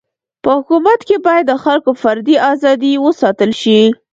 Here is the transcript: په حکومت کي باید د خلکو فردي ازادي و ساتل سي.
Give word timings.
په 0.43 0.49
حکومت 0.57 0.99
کي 1.07 1.17
باید 1.25 1.45
د 1.47 1.53
خلکو 1.63 1.91
فردي 2.01 2.35
ازادي 2.51 2.93
و 2.97 3.05
ساتل 3.21 3.51
سي. 3.61 3.79